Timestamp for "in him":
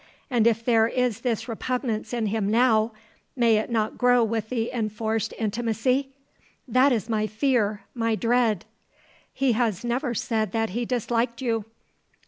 2.11-2.49